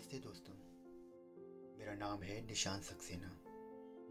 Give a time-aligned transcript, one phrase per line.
[0.00, 0.54] नमस्ते दोस्तों।
[1.78, 3.28] मेरा नाम है निशान सक्सेना।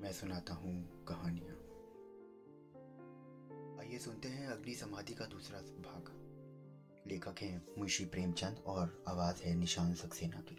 [0.01, 1.55] मैं सुनाता हूँ कहानियाँ।
[3.79, 6.03] आइए सुनते हैं अग्नि समाधि का दूसरा भाग।
[7.07, 10.55] लेखक हैं मुंशी प्रेमचंद और आवाज़ है निशान सक्सेना की।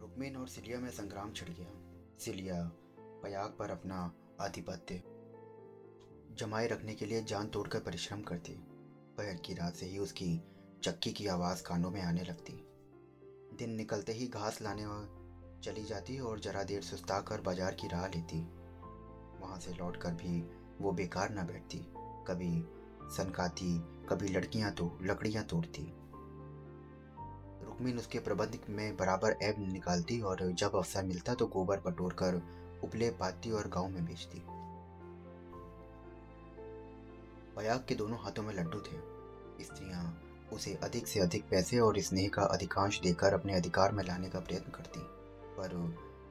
[0.00, 1.70] रुक्मिन और सिलिया में संग्राम छिड़ गया।
[2.18, 5.02] सिलिया पयाग पर अपना आधिपत्य
[6.34, 8.54] जमाए रखने के लिए जान तोड़कर परिश्रम करती।
[9.16, 10.40] पहर की रात से ही उसकी
[10.82, 12.68] चक्की की आवाज़ कानों में आने लगती।
[13.52, 14.84] दिन निकलते ही घास लाने
[15.62, 18.40] चली जाती और जरा देर सुस्ता कर बाज़ार की राह लेती।
[19.40, 20.40] वहाँ से लौटकर भी
[20.80, 21.78] वो बेकार न बैठती।
[22.28, 22.52] कभी
[23.16, 23.78] सनकाती,
[24.08, 25.82] कभी लड़कियाँ तो लकड़ियाँ तोड़ती।
[27.64, 32.42] रुक्मिन उसके प्रबंध में बराबर ऐब निकालती और जब अवसर मिलता तो गोबर बटोर कर
[32.84, 34.42] उपले पाती और गाँव में बेचती।
[37.56, 38.96] बयाग के दोनों हाथों में लड्डू थे।
[39.64, 40.04] स्त्रियाँ
[40.52, 44.40] उसे अधिक से अधिक पैसे और स्नेह का अधिकांश देकर अपने अधिकार में लाने का
[44.40, 45.00] प्रयत्न करती।
[45.56, 45.70] पर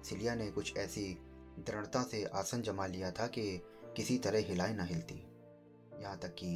[0.06, 1.06] सिलिया ने कुछ ऐसी
[1.60, 3.62] दृढ़ता से आसन जमा लिया था कि
[3.96, 5.16] किसी तरह हिलाए ना हिलती।
[6.02, 6.56] यहाँ तक कि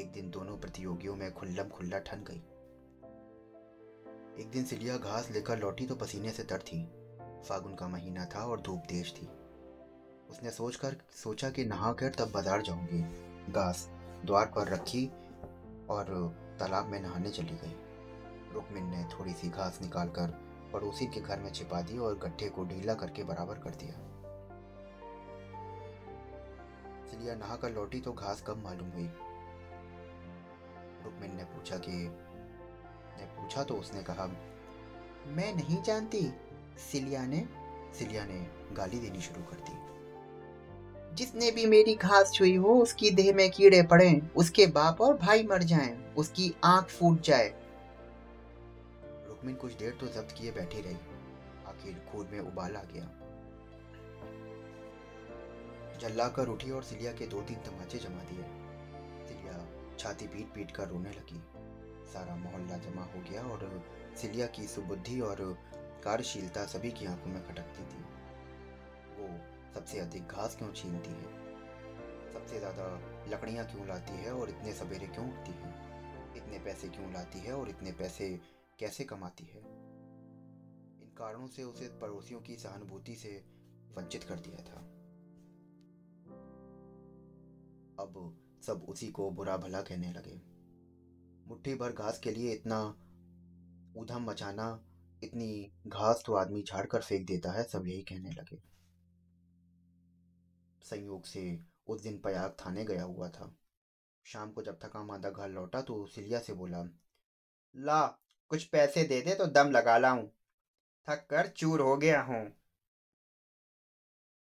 [0.00, 2.42] एक दिन दोनों प्रतियोगियों में खुल्लम खुल्ला ठन गई।
[4.42, 6.82] एक दिन सिलिया घास लेकर लौटी तो पसीने से तर थी।
[7.48, 9.26] फागुन का महीना था और धूप तेज थी।
[10.30, 13.02] उसने सोचकर सोचा कि नहाकर तब बाज़ार जाऊँगी।
[13.52, 13.88] घास
[14.24, 15.06] द्वार पर रखी
[15.90, 16.06] और
[16.58, 17.74] तालाब में नहाने चली गई।
[18.52, 20.28] रुकमिन ने थोड़ी सी घास निकालकर
[20.72, 23.94] पड़ोसी के घर में छिपा दी और गड्ढे को ढीला करके बराबर कर दिया।
[27.10, 29.10] सिलिया नहाकर लौटी तो घास कम मालूम हुई।
[31.04, 31.92] रुकमिन ने पूछा कि,
[33.18, 34.26] ने पूछा तो उसने कहा,
[35.26, 36.32] मैं नहीं जानती।
[36.92, 37.48] सिलिया ने
[37.98, 39.93] सिलिया ने गाली देनी शुरू कर दी।
[41.14, 45.42] जिसने भी मेरी घास छुई हो उसकी देह में कीड़े पड़े उसके बाप और भाई
[45.42, 47.48] मर जाएँ, उसकी आँख फूट जाए।
[49.28, 50.96] रुक्मिन कुछ देर तो जब्त किए बैठी रही।
[51.66, 53.10] आखिर खून में उबाल आ गया।
[56.00, 58.44] जल्ला कर उठी और सिलिया के दो तीन तमाचे जमा दिए।
[59.28, 59.66] सिलिया
[59.98, 61.42] छाती पीट पीट कर रोने लगी।
[62.12, 63.84] सारा मोहल्ला जमा हो गया और
[64.16, 65.36] सिलिया की सुबुद्धि और
[66.04, 68.04] कार्यशीलता सभी की आँखों में खटकती थी।
[69.74, 71.32] सबसे अधिक घास क्यों छीनती है?
[72.32, 72.86] सबसे ज़्यादा
[73.28, 75.72] लकड़ियाँ क्यों लाती है और इतने सवेरे क्यों उठती है?
[76.36, 78.40] इतने पैसे क्यों लाती है और इतने पैसे
[78.78, 79.60] कैसे कमाती है?
[81.02, 83.44] इन कारणों से उसे पड़ोसियों की सहानुभूति से
[83.96, 84.80] वंचित कर दिया था।
[88.02, 88.36] अब
[88.66, 90.40] सब उसी को बुरा भला कहने लगे।
[91.48, 92.80] मुट्ठी भर घास के लिए इतना
[93.96, 94.84] उधम मचाना,
[95.22, 98.56] इतनी घास तो आदमी झाड़ कर फेंक देता है, सब यही कहने लगे।
[100.84, 101.42] संयोग से
[101.86, 103.54] उस दिन पयाग थाने गया हुआ था।
[104.26, 106.82] शाम को जब थका मादा घर लौटा तो सिलिया से बोला,
[107.74, 108.06] ला,
[108.50, 110.26] कुछ पैसे दे दे तो दम लगा लाऊं।
[111.08, 112.44] थक कर चूर हो गया हूँ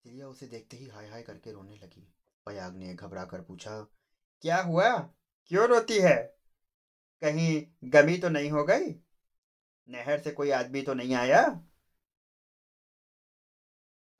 [0.05, 2.07] सिलिया उसे देखते ही हाय हाय करके रोने लगी।
[2.47, 3.81] पयाग ने घबरा कर पूछा,
[4.43, 4.97] क्या हुआ?
[5.51, 6.17] क्यों रोती है?
[7.23, 8.91] कहीं गमी तो नहीं हो गई?
[9.89, 11.43] नहर से कोई आदमी तो नहीं आया?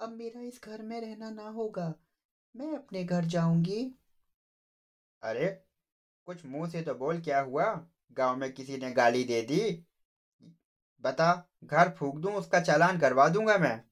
[0.01, 1.95] अब मेरा इस घर में रहना ना होगा।
[2.57, 3.95] मैं अपने घर जाऊँगी।
[5.23, 5.65] अरे,
[6.27, 7.87] कुछ मुँह से तो बोल, क्या हुआ?
[8.13, 9.87] गाँव में किसी ने गाली दे दी।
[11.01, 13.85] बता, घर फूक दूँ, उसका चालान करवा दूँगा मैं।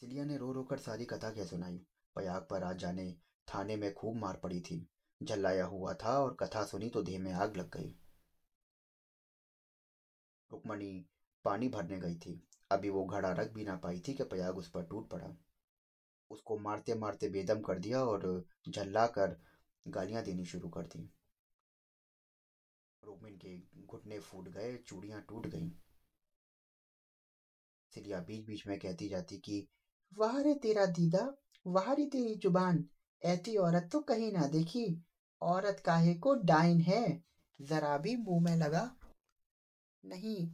[0.00, 1.86] सिलिया ने रो रो कर सारी कथा क्या सुनाई?
[2.14, 3.16] पयाग पर आज जाने,
[3.54, 4.90] थाने में खूब मार पड़ी थी।
[5.22, 7.88] झल्लाया हुआ था और कथा सुनी तो देह में आग लग गई।
[10.52, 11.06] रुक्मणी
[11.44, 14.68] पानी भरने गई थी। अभी वो घड़ा रख भी ना पाई थी कि पयाग उस
[14.68, 15.34] पर टूट पड़ा।
[16.30, 19.36] उसको मारते मारते बेदम कर दिया और झल्ला कर
[19.86, 21.08] गालियाँ देनी शुरू कर दी।
[23.02, 23.56] रोमिन के
[23.86, 25.70] घुटने फूट गए, चूड़ियाँ टूट गईं।
[27.92, 29.64] सिलिया बीच बीच में कहती जाती कि,
[30.18, 31.34] वाह रे तेरा दीदा,
[31.66, 32.84] वाह रे तेरी ज़ुबान,
[33.22, 35.02] ऐसी औरत तो कहीं ना देखी।
[35.42, 37.22] औरत काहे को डाइन है?
[37.60, 38.90] जरा भी मुँह में लगा
[40.04, 40.48] नहीं।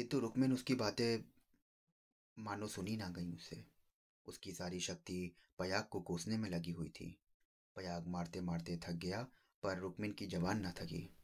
[0.00, 1.24] किंतु रुकमिन उसकी बातें
[2.38, 3.64] मानो सुनी ना गई उससे।
[4.26, 7.20] उसकी सारी शक्ति पयाग को कोसने में लगी हुई थी।
[7.76, 9.26] पयाग मारते मारते थक गया,
[9.62, 11.16] पर रुकमिन की जवान न थकी।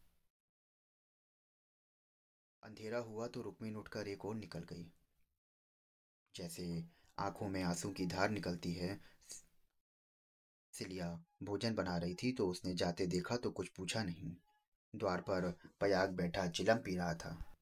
[2.63, 4.93] अंधेरा हुआ तो रुकमिन उठकर एक और निकल गई।
[6.35, 6.85] जैसे
[7.19, 9.01] आँखों में आँसू की धार निकलती है,
[10.73, 14.37] सिलिया भोजन बना रही थी तो उसने जाते देखा तो कुछ पूछा नहीं।
[14.97, 17.56] द्वार पर पयाग बैठा, चिलम पी रहा था।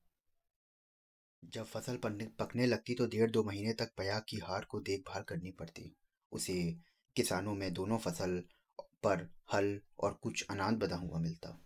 [1.52, 5.22] जब फ़सल पकने पकने लगती तो डेढ़ दो महीने तक पयाग की हार को देखभाल
[5.22, 5.96] करनी पड़ती।
[6.32, 6.76] उसे
[7.16, 8.42] किसानों में दोनों फ़सल
[8.82, 11.60] पर हल और कुछ अनाज बदा हुआ मिलता।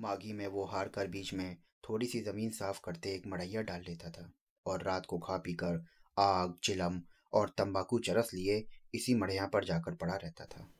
[0.00, 1.56] मागी में वो हार कर बीच में
[1.88, 4.32] थोड़ी सी ज़मीन साफ़ करते एक मड़ैया डाल लेता था
[4.66, 5.84] और रात को खा पीकर
[6.18, 7.02] आग, चिलम
[7.32, 10.70] और तंबाकू चरस लिए इसी मड़िया पर जाकर पड़ा रहता था।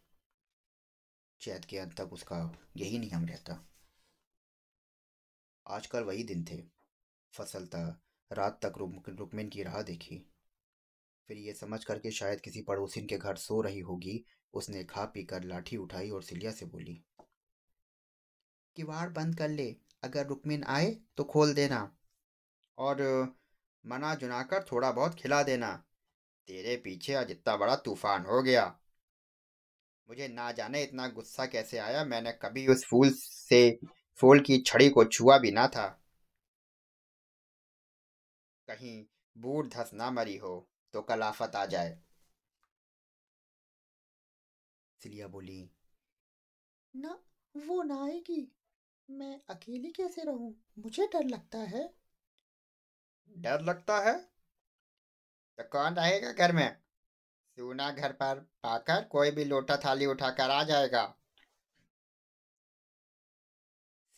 [1.40, 3.66] चैत के अंत तक उसका यही नियम रहता।
[5.66, 6.77] आजकल वही दिन थे।
[7.34, 7.80] फसलता
[8.30, 10.24] रात तक रुक, रुकमिन की राह देखी।
[11.28, 15.24] फिर ये समझ कर शायद किसी पड़ोसिन के घर सो रही होगी, उसने खा पी
[15.24, 16.94] कर लाठी उठाई और सिलिया से बोली,
[18.76, 21.80] किवाड़ बंद कर ले, अगर रुकमिन आए तो खोल देना
[22.78, 23.02] और
[23.84, 25.72] मना जुनाकर थोड़ा बहुत खिला देना।
[26.48, 28.64] तेरे पीछे आज इतना बड़ा तूफ़ान हो गया।
[30.08, 32.04] मुझे ना जाने इतना गुस्सा कैसे आया?
[32.04, 33.78] मैंने कभी उस फूल से,
[34.18, 35.86] फूल की छड़ी को छुआ भी ना था।
[38.68, 39.06] कहीं
[39.36, 41.98] बूढ़ धस ना मरी हो तो कल आफत आ जाए।
[45.02, 45.70] सिलिया बोली
[46.94, 47.18] ना
[47.54, 48.52] वो ना आएगी।
[49.08, 50.54] मैं अकेली कैसे रहूँ?
[50.78, 51.94] मुझे डर लगता है।
[53.36, 54.18] डर लगता है?
[55.58, 56.76] तो कौन रहेगा घर में?
[57.58, 61.06] सूना घर पर पाकर कोई भी लोटा थाली उठाकर आ जाएगा।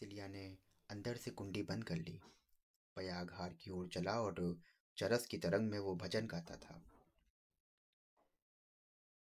[0.01, 0.59] सिलिया ने
[0.91, 2.21] अंदर से कुंडी बंद कर ली।
[3.01, 4.61] पयाग हार की ओर चला और
[4.97, 6.83] चरस की तरंग में वो भजन गाता था।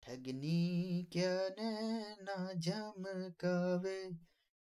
[0.04, 4.10] ठगनी क्या नैना झमकावे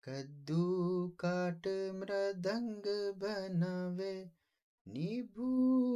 [0.04, 2.82] कद्दू काट मृदंग
[3.18, 4.30] बनावे,
[4.88, 5.48] नींबू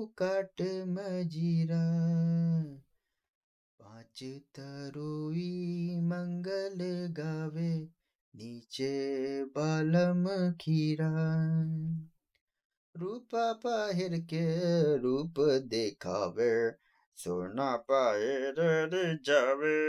[0.07, 1.85] काट मजीरा।
[3.79, 4.25] पाँच
[4.55, 6.79] तरोई मंगल
[7.13, 7.89] गावे,
[8.37, 11.13] नीचे बालम खीरा।
[12.95, 15.35] रूपा पहिर के रूप
[15.67, 16.71] देखावे,
[17.19, 18.55] सोना पहिर
[19.23, 19.81] जावे।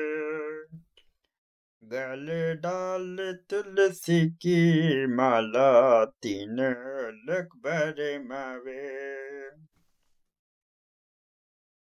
[1.83, 3.17] गले डाल
[3.49, 6.59] तुलसी की माला तीन
[7.29, 7.55] लख
[8.25, 8.81] मावे।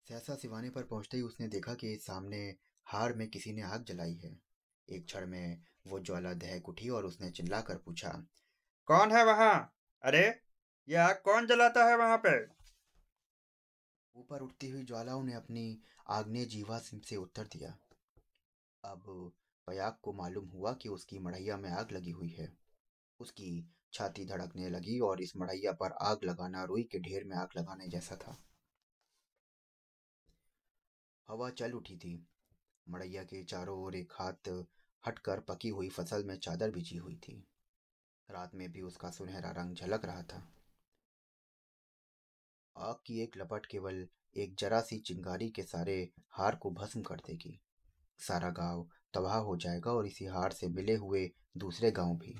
[0.08, 2.56] सहसा सिवाने पर पहुँचते ही उसने देखा कि सामने
[2.88, 4.36] हार में किसी ने आग जलाई है।
[4.88, 8.10] एक क्षण में वो ज्वाला दहक उठी और उसने चिल्लाकर पूछा,
[8.88, 9.74] कौन है वहाँ?
[10.04, 10.47] अरे
[10.90, 12.58] यह कौन जलाता है वहाँ पे
[14.16, 17.78] ऊपर उठती हुई ज्वालाओं ने अपनी आग्नेय जीवा से उत्तर दिया।
[18.84, 19.34] अब
[19.68, 22.58] पयाग को मालूम हुआ कि उसकी मढ़ैया में आग लगी हुई है।
[23.20, 27.50] उसकी छाती धड़कने लगी और इस मढ़ैया पर आग लगाना, रुई के ढेर में आग
[27.58, 28.44] लगाने जैसा था।
[31.30, 32.28] हवा चल उठी थी।
[32.90, 34.66] मड़ैया के चारों ओर एक हाथ
[35.08, 37.48] हटकर पकी हुई फ़सल में चादर बिछी हुई थी।
[38.32, 40.57] रात में भी उसका सुनहरा रंग झलक रहा था।
[42.78, 44.08] आग की एक लपट केवल
[44.38, 47.60] एक जरा सी चिंगारी के सारे हार को भस्म कर देगी।
[48.20, 52.36] सारा गाँव तबाह हो जाएगा और इसी हार से मिले हुए दूसरे गाँव भी।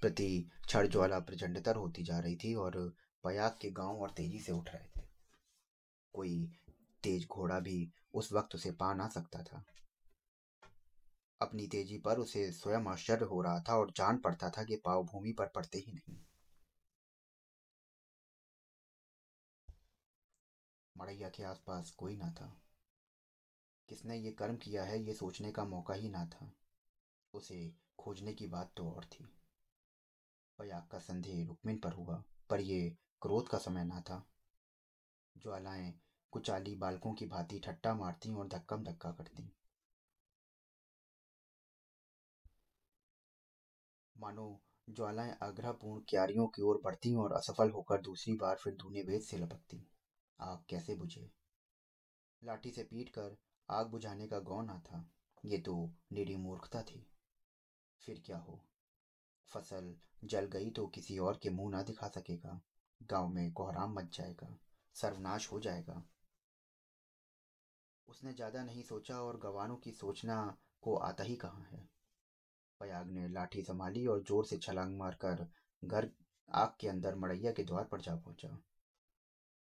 [0.00, 4.52] प्रति छड़ ज्वाला प्रचंडतर होती जा रही थी और पयाग के गाँव और तेज़ी से
[4.52, 5.06] उठ रहे थे।
[6.14, 6.50] कोई
[7.02, 9.64] तेज घोड़ा भी उस वक्त उसे पा ना सकता था।
[11.40, 15.04] अपनी तेज़ी पर उसे स्वयं आश्चर्य हो रहा था और जान पड़ता था कि पाव
[15.04, 16.16] भूमि पर पड़ते ही नहीं।
[20.96, 22.62] मड़ैया के आसपास कोई ना था।
[23.88, 26.52] किसने ये कर्म किया है, ये सोचने का मौका ही ना था।
[27.34, 29.24] उसे खोजने की बात तो और थी।
[30.58, 34.26] पयाग का संदेह रुक्मिन पर हुआ, पर यह क्रोध का समय ना था।
[35.36, 39.57] ज्वालाएँ, कुचाली बालकों की भांति ठट्टा मारती और धक्कम धक्का करती।
[44.18, 49.20] मानो ज्वालाएँ आग्रहपूर्ण क्यारियों की ओर बढ़ती और असफल होकर दूसरी बार फिर धूने भेद
[49.20, 49.86] से लपकती।
[50.40, 51.30] आग कैसे बुझे?
[52.44, 53.36] लाठी से पीट कर
[53.70, 55.08] आग बुझाने का गौन था।
[55.44, 57.06] ये तो निरी मूर्खता थी।
[58.00, 58.64] फिर क्या हो?
[59.48, 59.94] फ़सल
[60.24, 62.60] जल गई तो किसी और के मुँह ना दिखा सकेगा।
[63.02, 64.56] गाँव में कोहराम मच जाएगा।
[64.94, 66.04] सर्वनाश हो जाएगा।
[68.08, 71.97] उसने ज़्यादा नहीं सोचा और गवानों की सोचना को आता ही कहाँ है?
[72.80, 75.46] पयाग ने लाठी संभाली और ज़ोर से छलांग मारकर
[75.82, 76.10] घर
[76.48, 78.58] आग के अंदर मड़ैया के द्वार पर जा पहुँचा।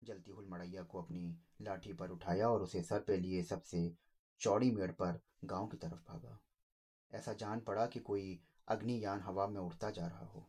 [0.02, 3.93] जलती हुई मड़ैया को अपनी लाठी पर उठाया और उसे सर पे लिए सबसे
[4.40, 6.38] चौड़ी मेड़ पर गाँव की तरफ़ भागा।
[7.12, 8.38] ऐसा जान पड़ा कि कोई
[8.69, 10.47] अग्नियान हवा में उड़ता जा रहा हो।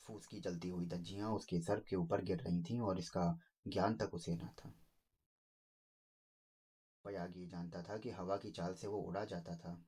[0.00, 3.94] फूस की जलती हुई दज्जियाँ उसके सर के ऊपर गिर रही थीं और इसका ज्ञान
[3.94, 4.72] तक उसे न था।
[7.12, 9.82] पयाग ये जानता था कि हवा की चाल से वो उड़ा जाता था।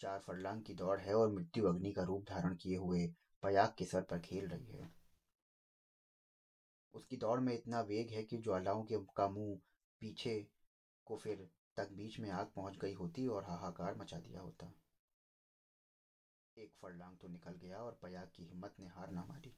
[0.00, 3.06] चार फरलांग की दौड़ है और मृत्यु अग्नि का रूप धारण किए हुए
[3.42, 4.90] पयाग के सर पर खेल रही है।
[6.94, 9.58] उसकी दौड़ में इतना वेग है कि ज्वालाओं के का मुँह
[10.00, 10.46] पीछे
[11.06, 14.72] को फिर तक बीच में आग पहुँच गई होती और हाहाकार मचा दिया होता।
[16.56, 19.54] एक फरलांग तो निकल गया और पयाग की हिम्मत ने हार ना मारी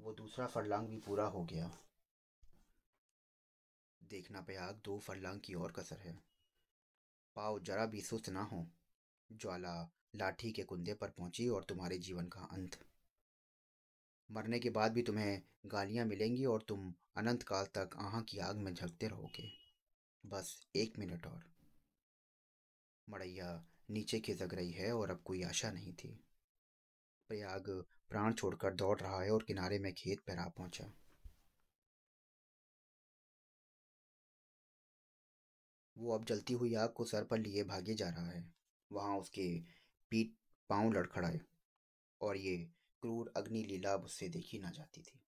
[0.00, 1.70] वो दूसरा फरलांग भी पूरा हो गया।
[4.10, 6.18] देखना पयाग दो फरलांग की और कसर है।
[7.36, 8.66] पाव जरा भी सुस्त ना हो,
[9.32, 12.78] ज्वाला लाठी के कुंदे पर पहुँची और तुम्हारे जीवन का अंत।
[14.30, 18.56] मरने के बाद भी तुम्हें गालियाँ मिलेंगी और तुम अनंत काल तक आहा की आग
[18.56, 19.50] में झलकते रहोगे।
[20.26, 21.44] बस एक मिनट और।
[23.10, 26.24] मड़ैया नीचे खिसक रही है और अब कोई आशा नहीं थी।
[27.28, 30.92] प्रयाग प्राण छोड़कर दौड़ रहा है और किनारे में खेत पर पहुँचा।
[35.96, 38.44] वो अब जलती हुई आग को सर पर लिए भागे जा रहा है।
[38.90, 39.48] वहाँ उसके
[40.12, 40.30] पीठ,
[40.70, 41.40] पाँव लड़खड़ाए
[42.20, 42.56] और ये
[43.02, 45.20] क्रूर अग्नि लीला उससे देखी ना जाती थी।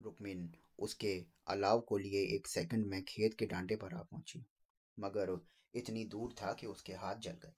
[0.00, 1.12] रुक्मिन उसके
[1.46, 4.44] अलाव को लिए एक सेकंड में खेत के डांडे पर आ पहुँची,
[4.98, 5.38] मगर
[5.74, 7.52] इतनी दूर था कि उसके हाथ जल गए।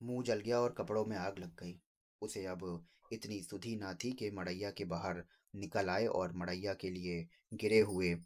[0.00, 1.78] मुँह जल गया और कपड़ों में आग लग गई।
[2.22, 5.24] उसे अब इतनी सुधी ना थी कि मड़ैया के बाहर
[5.56, 8.18] निकल आए और मड़ैया के लिए गिरे हुए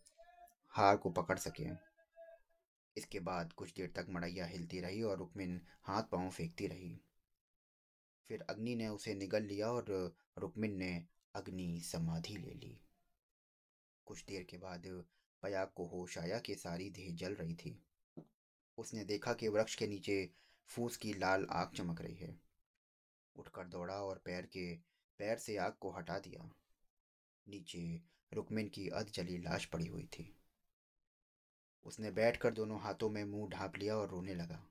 [0.71, 1.67] हार को पकड़ सके।
[2.97, 7.01] इसके बाद कुछ देर तक मड़ैया हिलती रही और रुक्मिन हाथ पाँव फेंकती रही।
[8.29, 12.81] फिर अग्नि ने उसे निगल लिया और रुक्मिन ने अग्नि समाधि ले ली।
[14.07, 15.05] कुछ देर के बाद
[15.43, 17.83] पयाग को होश आया कि सारी देह जल रही थी।
[18.79, 20.31] उसने देखा कि वृक्ष के नीचे
[20.67, 22.41] फूस की लाल आग चमक रही है।
[23.37, 24.75] उठकर दौड़ा और पैर के,
[25.19, 26.51] पैर से आग को हटा दिया।
[27.51, 28.03] नीचे
[28.33, 30.37] रुकमिन की अध जली लाश पड़ी हुई थी।
[31.85, 34.67] उसने बैठकर दोनों हाथों में मुँह ढांप लिया और रोने लगा।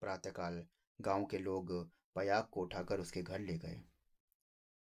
[0.00, 0.66] प्रातःकाल
[1.00, 3.82] गाँव के लोग पयाग को उठाकर उसके घर ले गए।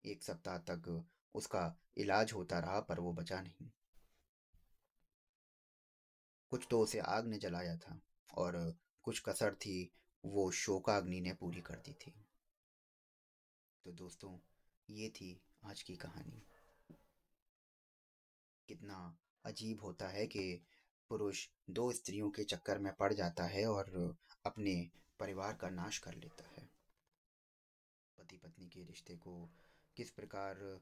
[0.04, 3.70] एक सप्ताह तक उसका इलाज होता रहा, पर वो बचा नहीं।
[6.50, 8.00] कुछ तो उसे आग ने जलाया था
[8.34, 9.92] और कुछ कसर थी,
[10.24, 12.14] वो शोकाग्नि ने पूरी कर दी थी।
[13.84, 14.38] तो दोस्तों,
[14.90, 16.46] ये थी आज की कहानी।
[18.68, 20.62] कितना अजीब होता है कि
[21.10, 24.16] पुरुष दो स्त्रियों के चक्कर में पड़ जाता है और
[24.46, 24.90] अपने
[25.20, 26.68] परिवार का नाश कर लेता है।
[28.18, 29.50] पति पत्नी के रिश्ते को
[29.96, 30.80] किस प्रकार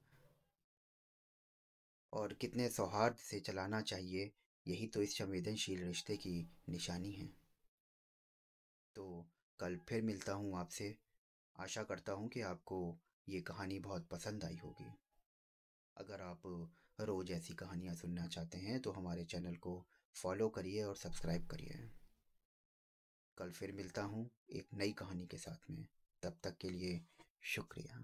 [2.12, 4.32] और कितने सौहार्द से चलाना चाहिए,
[4.66, 7.26] यही तो इस संवेदनशील रिश्ते की निशानी है।
[8.96, 9.26] तो
[9.60, 10.96] कल फिर मिलता हूँ आपसे।
[11.56, 12.98] आशा करता हूँ कि आपको
[13.28, 14.92] ये कहानी बहुत पसंद आई होगी।
[15.96, 16.42] अगर आप
[17.04, 21.90] रोज़ ऐसी कहानियाँ सुनना चाहते हैं तो हमारे चैनल को फॉलो करिए और सब्सक्राइब करिए।
[23.38, 25.86] कल फिर मिलता हूँ एक नई कहानी के साथ में।
[26.22, 27.00] तब तक के लिए
[27.42, 27.98] शुक्रिया।